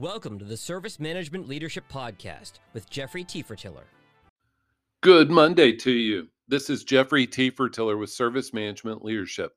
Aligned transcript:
Welcome 0.00 0.38
to 0.38 0.46
the 0.46 0.56
Service 0.56 0.98
Management 0.98 1.46
Leadership 1.46 1.84
Podcast 1.92 2.52
with 2.72 2.88
Jeffrey 2.88 3.22
Tefertiller. 3.22 3.84
Good 5.02 5.30
Monday 5.30 5.76
to 5.76 5.90
you. 5.90 6.28
This 6.48 6.70
is 6.70 6.84
Jeffrey 6.84 7.26
Tefertiller 7.26 7.98
with 7.98 8.08
Service 8.08 8.54
Management 8.54 9.04
Leadership. 9.04 9.52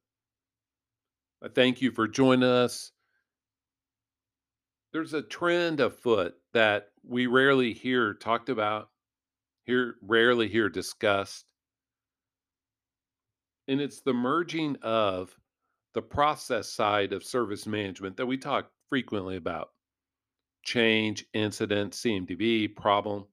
I 1.42 1.48
thank 1.48 1.82
you 1.82 1.92
for 1.92 2.10
joining 2.10 2.44
us. 2.44 2.92
There's 4.92 5.14
a 5.14 5.22
trend 5.22 5.80
afoot 5.80 6.34
that 6.52 6.90
we 7.08 7.28
rarely 7.28 7.72
hear 7.72 8.14
talked 8.14 8.50
about, 8.50 8.90
here 9.64 9.96
rarely 10.02 10.50
hear 10.50 10.68
discussed. 10.68 11.46
And 13.70 13.80
it's 13.80 14.02
the 14.02 14.12
merging 14.14 14.76
of 14.82 15.34
the 15.94 16.02
process 16.02 16.68
side 16.68 17.14
of 17.14 17.24
service 17.24 17.66
management 17.66 18.18
that 18.18 18.26
we 18.26 18.36
talk 18.36 18.70
frequently 18.90 19.38
about 19.38 19.70
change, 20.64 21.26
incident, 21.34 21.94
CMDB, 21.94 22.76
problem. 22.76 23.26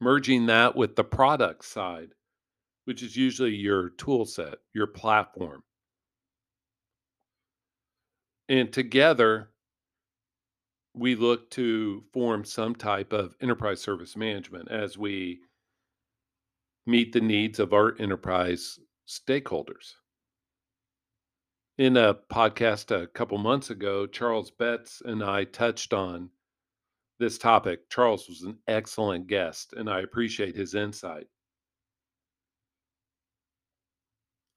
Merging 0.00 0.46
that 0.46 0.76
with 0.76 0.96
the 0.96 1.04
product 1.04 1.64
side, 1.64 2.10
which 2.84 3.02
is 3.02 3.16
usually 3.16 3.54
your 3.54 3.90
tool 3.90 4.24
set, 4.24 4.56
your 4.74 4.86
platform. 4.86 5.62
And 8.48 8.72
together, 8.72 9.50
we 10.94 11.14
look 11.14 11.50
to 11.50 12.02
form 12.12 12.44
some 12.44 12.74
type 12.74 13.12
of 13.12 13.34
enterprise 13.40 13.80
service 13.80 14.16
management 14.16 14.70
as 14.70 14.96
we 14.96 15.40
meet 16.86 17.12
the 17.12 17.20
needs 17.20 17.58
of 17.58 17.72
our 17.72 17.94
enterprise 18.00 18.78
stakeholders 19.06 19.94
in 21.78 21.96
a 21.96 22.12
podcast 22.12 22.90
a 22.90 23.06
couple 23.06 23.38
months 23.38 23.70
ago, 23.70 24.06
Charles 24.06 24.50
Betz 24.50 25.00
and 25.04 25.22
I 25.22 25.44
touched 25.44 25.94
on 25.94 26.28
this 27.20 27.38
topic. 27.38 27.88
Charles 27.88 28.28
was 28.28 28.42
an 28.42 28.58
excellent 28.66 29.28
guest, 29.28 29.74
and 29.74 29.88
I 29.88 30.00
appreciate 30.00 30.56
his 30.56 30.74
insight. 30.74 31.28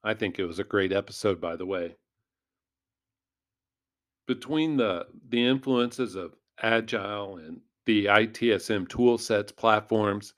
I 0.04 0.14
think 0.14 0.38
it 0.38 0.46
was 0.46 0.58
a 0.58 0.64
great 0.64 0.92
episode, 0.92 1.40
by 1.40 1.54
the 1.54 1.66
way. 1.66 1.94
Between 4.26 4.76
the 4.76 5.06
the 5.28 5.46
influences 5.46 6.16
of 6.16 6.34
agile 6.60 7.36
and 7.36 7.60
the 7.86 8.06
ITSM 8.06 8.88
tool 8.88 9.16
sets, 9.18 9.52
platforms, 9.52 10.34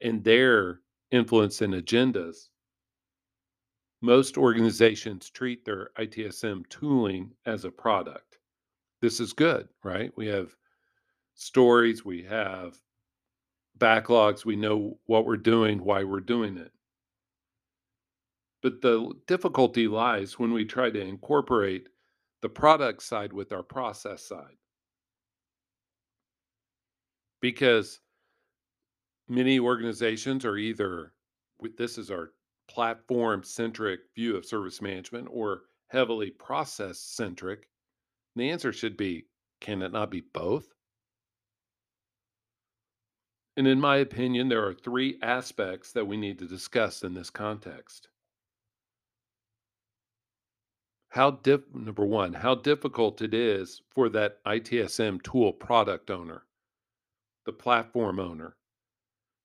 and 0.00 0.24
their 0.24 0.80
influence 1.12 1.60
and 1.60 1.74
agendas, 1.74 2.48
most 4.04 4.36
organizations 4.36 5.30
treat 5.30 5.64
their 5.64 5.88
ITSM 5.98 6.68
tooling 6.68 7.30
as 7.46 7.64
a 7.64 7.70
product. 7.70 8.36
This 9.00 9.18
is 9.18 9.32
good, 9.32 9.66
right? 9.82 10.12
We 10.14 10.26
have 10.26 10.54
stories, 11.34 12.04
we 12.04 12.22
have 12.24 12.78
backlogs, 13.78 14.44
we 14.44 14.56
know 14.56 14.98
what 15.06 15.24
we're 15.24 15.38
doing, 15.38 15.82
why 15.82 16.04
we're 16.04 16.20
doing 16.20 16.58
it. 16.58 16.70
But 18.62 18.82
the 18.82 19.10
difficulty 19.26 19.88
lies 19.88 20.38
when 20.38 20.52
we 20.52 20.66
try 20.66 20.90
to 20.90 21.00
incorporate 21.00 21.88
the 22.42 22.50
product 22.50 23.02
side 23.02 23.32
with 23.32 23.52
our 23.52 23.62
process 23.62 24.22
side. 24.22 24.58
Because 27.40 28.00
many 29.28 29.58
organizations 29.58 30.44
are 30.44 30.58
either 30.58 31.14
this 31.78 31.96
is 31.96 32.10
our 32.10 32.32
platform 32.74 33.44
centric 33.44 34.00
view 34.16 34.36
of 34.36 34.44
service 34.44 34.82
management 34.82 35.28
or 35.30 35.62
heavily 35.88 36.30
process 36.30 36.98
centric? 36.98 37.68
The 38.34 38.50
answer 38.50 38.72
should 38.72 38.96
be 38.96 39.26
can 39.60 39.80
it 39.80 39.92
not 39.92 40.10
be 40.10 40.20
both? 40.20 40.66
And 43.56 43.68
in 43.68 43.80
my 43.80 43.98
opinion, 43.98 44.48
there 44.48 44.66
are 44.66 44.74
three 44.74 45.18
aspects 45.22 45.92
that 45.92 46.06
we 46.06 46.16
need 46.16 46.40
to 46.40 46.48
discuss 46.48 47.04
in 47.04 47.14
this 47.14 47.30
context. 47.30 48.08
How 51.10 51.30
diff- 51.30 51.72
number 51.72 52.04
one, 52.04 52.32
how 52.32 52.56
difficult 52.56 53.22
it 53.22 53.32
is 53.32 53.80
for 53.90 54.08
that 54.08 54.42
ITSM 54.44 55.22
tool 55.22 55.52
product 55.52 56.10
owner, 56.10 56.44
the 57.46 57.52
platform 57.52 58.18
owner, 58.18 58.56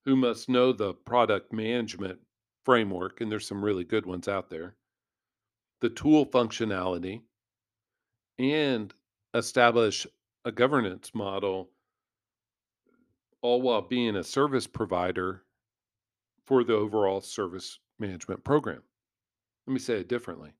who 0.05 0.15
must 0.15 0.49
know 0.49 0.73
the 0.73 0.95
product 0.95 1.53
management 1.53 2.19
framework, 2.69 3.19
and 3.19 3.31
there's 3.31 3.47
some 3.47 3.65
really 3.65 3.83
good 3.83 4.05
ones 4.05 4.27
out 4.27 4.51
there, 4.51 4.75
the 5.81 5.89
tool 5.89 6.23
functionality, 6.23 7.19
and 8.37 8.93
establish 9.33 10.05
a 10.45 10.51
governance 10.51 11.15
model, 11.15 11.71
all 13.41 13.59
while 13.59 13.81
being 13.81 14.15
a 14.15 14.23
service 14.23 14.67
provider 14.67 15.41
for 16.45 16.63
the 16.63 16.75
overall 16.75 17.21
service 17.21 17.79
management 17.97 18.43
program. 18.43 18.83
Let 19.65 19.73
me 19.73 19.79
say 19.79 20.01
it 20.01 20.07
differently. 20.07 20.53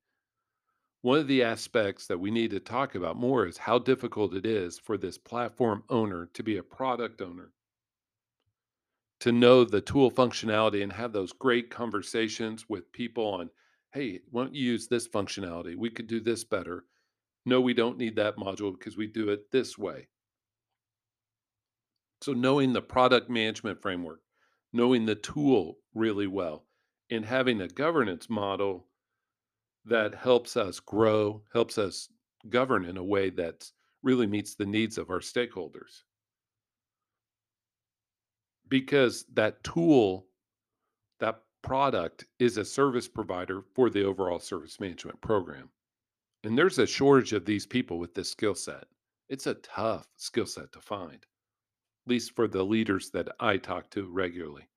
One 1.04 1.20
of 1.20 1.28
the 1.28 1.44
aspects 1.44 2.08
that 2.08 2.20
we 2.20 2.32
need 2.32 2.50
to 2.50 2.60
talk 2.60 2.96
about 2.96 3.18
more 3.18 3.46
is 3.46 3.60
how 3.60 3.78
difficult 3.78 4.34
it 4.34 4.48
is 4.48 4.80
for 4.80 4.98
this 4.98 5.20
platform 5.20 5.84
owner 5.90 6.28
to 6.34 6.42
be 6.42 6.58
a 6.58 6.64
product 6.64 7.22
owner 7.22 7.52
to 9.20 9.32
know 9.32 9.66
the 9.66 9.82
tool 9.82 10.10
functionality 10.10 10.82
and 10.82 10.94
have 10.94 11.12
those 11.12 11.34
great 11.34 11.70
conversations 11.70 12.66
with 12.70 12.92
people 12.94 13.26
on, 13.26 13.50
hey, 13.92 14.22
why 14.32 14.44
don't 14.44 14.56
you 14.56 14.64
use 14.64 14.88
this 14.88 15.08
functionality? 15.08 15.76
We 15.76 15.90
could 15.90 16.08
do 16.08 16.22
this 16.22 16.44
better. 16.44 16.86
No, 17.46 17.60
we 17.60 17.74
don't 17.74 17.98
need 17.98 18.16
that 18.16 18.38
module 18.38 18.74
because 18.74 18.98
we 18.98 19.08
do 19.08 19.30
it 19.30 19.52
this 19.52 19.78
way. 19.78 20.08
So, 22.22 22.34
knowing 22.34 22.74
the 22.74 22.82
product 22.82 23.30
management 23.30 23.82
framework, 23.82 24.22
knowing 24.74 25.06
the 25.06 25.16
tool 25.16 25.80
really 25.94 26.28
well, 26.28 26.66
and 27.10 27.26
having 27.26 27.62
a 27.62 27.68
governance 27.68 28.30
model 28.30 28.88
that 29.86 30.14
helps 30.14 30.56
us 30.56 30.80
grow, 30.80 31.44
helps 31.54 31.78
us 31.78 32.10
govern 32.50 32.86
in 32.86 32.98
a 32.98 33.04
way 33.04 33.30
that 33.32 33.70
really 34.04 34.28
meets 34.28 34.56
the 34.56 34.66
needs 34.66 34.98
of 34.98 35.10
our 35.10 35.20
stakeholders 35.20 36.04
because 38.70 39.26
that 39.34 39.64
tool, 39.64 40.28
that 41.20 41.42
product 41.64 42.26
is 42.38 42.58
a 42.58 42.64
service 42.64 43.08
provider 43.08 43.64
for 43.74 43.90
the 43.90 44.04
overall 44.04 44.40
service 44.40 44.80
management 44.80 45.20
program. 45.22 45.70
And 46.44 46.58
there's 46.58 46.80
a 46.80 46.88
shortage 46.88 47.34
of 47.34 47.46
these 47.46 47.66
people 47.66 48.00
with 48.00 48.14
this 48.14 48.30
skill 48.30 48.56
set. 48.56 48.86
It's 49.28 49.48
a 49.48 49.56
tough 49.56 50.08
skill 50.16 50.46
set 50.46 50.72
to 50.72 50.80
find, 50.80 51.16
at 51.16 52.08
least 52.08 52.36
for 52.36 52.48
the 52.48 52.64
leaders 52.64 53.10
that 53.12 53.30
I 53.40 53.58
talk 53.58 53.90
to 53.92 54.06
regularly. 54.06 54.68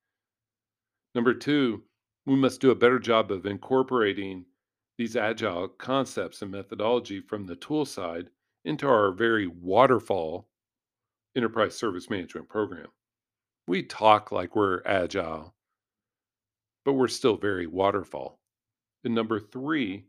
Number 1.15 1.35
two, 1.35 1.85
we 2.27 2.35
must 2.37 2.61
do 2.61 2.71
a 2.71 2.77
better 2.77 2.99
job 2.99 3.31
of 3.31 3.47
incorporating 3.47 4.47
these 4.99 5.17
agile 5.17 5.69
concepts 5.69 6.43
and 6.43 6.51
methodology 6.51 7.21
from 7.21 7.47
the 7.47 7.57
tool 7.57 7.85
side 7.85 8.31
into 8.65 8.87
our 8.87 9.13
very 9.13 9.47
waterfall 9.47 10.49
enterprise 11.35 11.75
service 11.75 12.11
management 12.11 12.49
program 12.49 12.89
we 13.67 13.83
talk 13.83 14.33
like 14.33 14.57
we're 14.57 14.83
agile, 14.85 15.55
but 16.85 16.95
we're 16.95 17.09
still 17.09 17.37
very 17.37 17.67
waterfall. 17.67 18.41
And 19.05 19.15
number 19.15 19.39
three, 19.39 20.05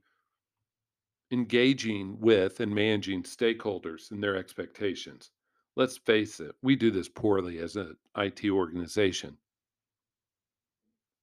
engaging 1.31 2.19
with 2.19 2.59
and 2.59 2.74
managing 2.74 3.24
stakeholders 3.24 4.12
and 4.12 4.24
their 4.24 4.36
expectations. 4.36 5.31
Let's 5.75 5.97
face 5.97 6.40
it, 6.40 6.56
we 6.62 6.75
do 6.75 6.91
this 6.91 7.09
poorly 7.09 7.59
as 7.59 7.75
an 7.75 7.96
IT 8.18 8.46
organization. 8.46 9.38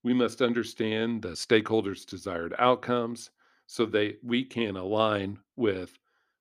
We 0.03 0.15
must 0.15 0.43
understand 0.43 1.23
the 1.23 1.31
stakeholders' 1.31 2.07
desired 2.07 2.55
outcomes 2.59 3.31
so 3.67 3.87
that 3.87 4.19
we 4.25 4.45
can 4.45 4.77
align 4.77 5.39
with 5.57 5.97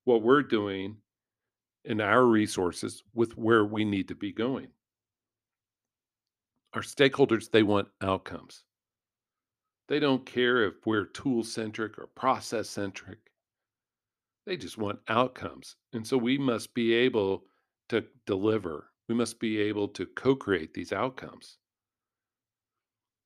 what 0.06 0.24
we're 0.24 0.42
doing 0.42 0.98
and 1.86 2.02
our 2.02 2.26
resources 2.26 3.04
with 3.14 3.38
where 3.38 3.66
we 3.66 3.86
need 3.86 4.08
to 4.08 4.16
be 4.16 4.32
going 4.32 4.70
our 6.74 6.82
stakeholders 6.82 7.50
they 7.50 7.64
want 7.64 7.88
outcomes. 8.02 8.64
They 9.88 10.00
don't 10.00 10.26
care 10.26 10.66
if 10.66 10.86
we're 10.86 11.06
tool 11.06 11.44
centric 11.44 11.98
or 11.98 12.08
process 12.08 12.70
centric 12.70 13.20
they 14.50 14.58
just 14.58 14.80
want 14.80 15.00
outcomes 15.08 15.76
and 15.94 16.08
so 16.08 16.18
we 16.18 16.36
must 16.36 16.74
be 16.74 16.92
able 16.92 17.44
to 17.90 18.04
deliver. 18.26 18.90
We 19.08 19.14
must 19.14 19.40
be 19.40 19.60
able 19.60 19.88
to 19.90 20.08
co-create 20.08 20.74
these 20.74 20.92
outcomes. 20.92 21.58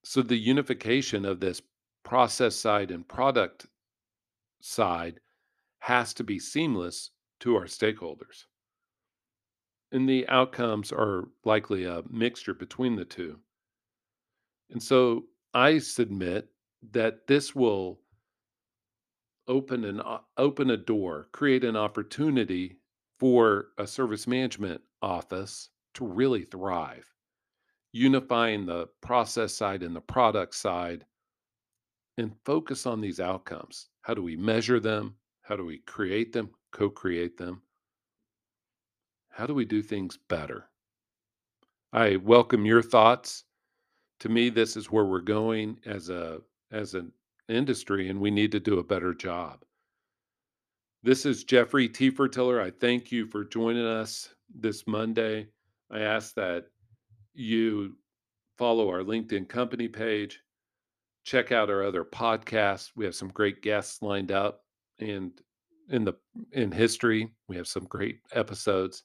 So 0.04 0.22
the 0.22 0.36
unification 0.36 1.24
of 1.24 1.40
this 1.40 1.62
process 2.04 2.58
side 2.58 2.92
and 2.92 3.08
product 3.08 3.68
side 4.62 5.22
has 5.80 6.14
to 6.16 6.26
be 6.26 6.40
seamless 6.40 7.12
to 7.40 7.56
our 7.56 7.66
stakeholders 7.66 8.46
and 9.94 10.10
the 10.10 10.28
outcomes 10.28 10.92
are 10.92 11.30
likely 11.46 11.86
a 11.86 12.02
mixture 12.10 12.54
between 12.54 12.96
the 12.96 13.06
two. 13.06 13.40
And 14.72 14.82
so 14.82 15.26
I 15.54 15.78
submit 15.78 16.50
that 16.92 17.28
this 17.28 17.56
will 17.56 18.00
open 19.48 19.86
an 19.86 20.02
open 20.38 20.72
a 20.72 20.78
door, 20.78 21.28
create 21.32 21.64
an 21.64 21.76
opportunity 21.76 22.80
for 23.20 23.68
a 23.78 23.86
service 23.86 24.26
management 24.26 24.82
office 25.02 25.70
to 25.94 26.06
really 26.06 26.44
thrive, 26.44 27.08
unifying 27.92 28.66
the 28.66 28.88
process 29.02 29.54
side 29.54 29.84
and 29.84 29.96
the 29.96 30.02
product 30.02 30.56
side 30.56 31.06
and 32.18 32.34
focus 32.46 32.88
on 32.88 33.00
these 33.00 33.20
outcomes. 33.20 33.90
How 34.02 34.16
do 34.16 34.24
we 34.24 34.36
measure 34.36 34.80
them? 34.80 35.16
How 35.44 35.56
do 35.56 35.66
we 35.66 35.80
create 35.80 36.34
them, 36.34 36.50
co 36.72 36.90
create 36.90 37.38
them? 37.38 37.62
How 39.34 39.48
do 39.48 39.56
we 39.56 39.66
do 39.66 39.82
things 39.82 40.16
better? 40.30 40.70
I 41.92 42.18
welcome 42.18 42.68
your 42.68 42.84
thoughts. 42.84 43.46
To 44.20 44.30
me, 44.30 44.50
this 44.50 44.78
is 44.78 44.92
where 44.92 45.06
we're 45.06 45.22
going 45.22 45.80
as 45.88 46.10
a 46.10 46.42
as 46.72 46.94
an 46.94 47.12
industry, 47.50 48.10
and 48.10 48.22
we 48.22 48.30
need 48.30 48.52
to 48.52 48.60
do 48.60 48.78
a 48.78 48.84
better 48.84 49.12
job. 49.12 49.66
This 51.02 51.26
is 51.26 51.44
Jeffrey 51.44 51.90
Tefertiller. 51.90 52.62
I 52.62 52.70
thank 52.70 53.12
you 53.12 53.26
for 53.26 53.44
joining 53.44 53.88
us 53.88 54.30
this 54.54 54.86
Monday. 54.86 55.48
I 55.90 56.02
ask 56.02 56.36
that 56.36 56.66
you 57.34 57.98
follow 58.60 58.88
our 58.88 59.02
LinkedIn 59.02 59.50
company 59.50 59.88
page, 59.88 60.42
check 61.24 61.52
out 61.52 61.72
our 61.72 61.84
other 61.84 62.06
podcasts. 62.06 62.92
We 62.96 63.04
have 63.06 63.16
some 63.16 63.30
great 63.30 63.64
guests 63.64 64.04
lined 64.04 64.32
up, 64.32 64.64
and 65.00 65.32
in 65.90 66.06
the 66.06 66.14
in 66.52 66.72
history, 66.72 67.32
we 67.48 67.56
have 67.56 67.68
some 67.68 67.86
great 67.86 68.20
episodes. 68.32 69.04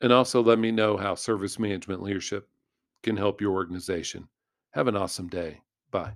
And 0.00 0.12
also 0.12 0.42
let 0.42 0.58
me 0.58 0.70
know 0.70 0.96
how 0.96 1.14
service 1.14 1.58
management 1.58 2.02
leadership 2.02 2.48
can 3.02 3.16
help 3.16 3.40
your 3.40 3.52
organization. 3.52 4.28
Have 4.70 4.86
an 4.86 4.96
awesome 4.96 5.28
day. 5.28 5.62
Bye. 5.90 6.14